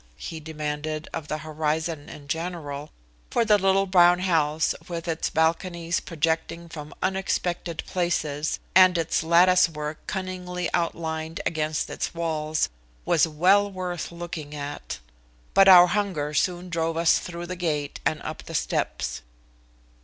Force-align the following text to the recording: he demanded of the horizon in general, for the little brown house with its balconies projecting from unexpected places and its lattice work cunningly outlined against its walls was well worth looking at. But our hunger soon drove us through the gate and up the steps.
he 0.17 0.39
demanded 0.39 1.07
of 1.13 1.27
the 1.27 1.37
horizon 1.37 2.09
in 2.09 2.27
general, 2.27 2.89
for 3.29 3.45
the 3.45 3.59
little 3.59 3.85
brown 3.85 4.17
house 4.17 4.73
with 4.87 5.07
its 5.07 5.29
balconies 5.29 5.99
projecting 5.99 6.67
from 6.67 6.91
unexpected 7.03 7.83
places 7.85 8.57
and 8.73 8.97
its 8.97 9.21
lattice 9.21 9.69
work 9.69 9.99
cunningly 10.07 10.67
outlined 10.73 11.39
against 11.45 11.87
its 11.87 12.15
walls 12.15 12.67
was 13.05 13.27
well 13.27 13.71
worth 13.71 14.11
looking 14.11 14.55
at. 14.55 14.97
But 15.53 15.67
our 15.69 15.85
hunger 15.85 16.33
soon 16.33 16.69
drove 16.71 16.97
us 16.97 17.19
through 17.19 17.45
the 17.45 17.55
gate 17.55 17.99
and 18.03 18.23
up 18.23 18.41
the 18.45 18.55
steps. 18.55 19.21